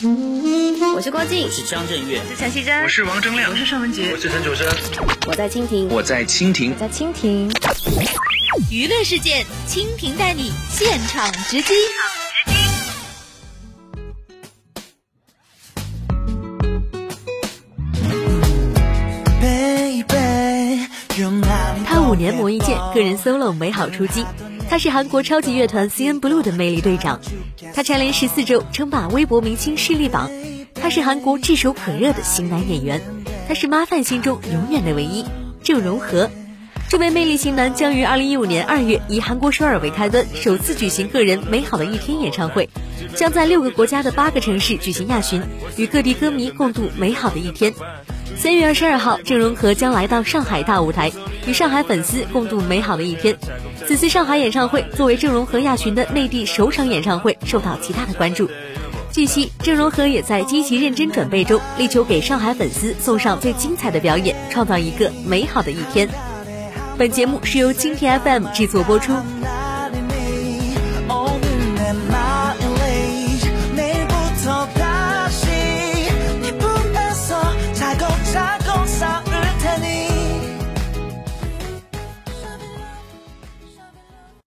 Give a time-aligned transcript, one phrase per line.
[0.00, 4.64] 我是郭靖，我是张震岳，我是陈绮贞，我是王铮亮，我是尚雯婕，我是陈楚生，
[5.26, 7.50] 我在蜻蜓，我在蜻蜓，在蜻蜓。
[8.70, 11.74] 娱乐事件，蜻蜓带你现场直击。
[21.84, 24.24] 他五年磨一剑，个人 solo 美好出击。
[24.68, 27.20] 他是韩国超级乐团 CNBLUE 的魅力队长。
[27.74, 30.30] 他蝉联十四周称霸微博明星势力榜。
[30.74, 33.00] 他是韩国炙手可热的型男演员。
[33.48, 35.24] 他是妈饭心中永远的唯一
[35.62, 36.30] 郑容和。
[36.90, 42.68] 这位魅力型男将于二零一五年二月以韩国首尔为开端，首次举行个人美好的一天演唱会，
[43.14, 45.42] 将在六个国家的八个城市举行亚巡，
[45.76, 47.74] 与各地歌迷共度美好的一天。
[48.36, 51.10] 三月二十二号，郑容和将来到上海大舞台，
[51.46, 53.36] 与上海粉丝共度美好的一天。
[53.86, 58.48] 此次上海演唱会作为郑容和亚巡的内地首场演唱会，受到极大的关注。
[59.10, 66.08] 据悉，郑容和也在积极认真准备中，力求给上海粉丝送上最精彩的表演，创造一个美好的一天。
[66.96, 69.12] 本节目是由蜻蜓 FM 制作播出。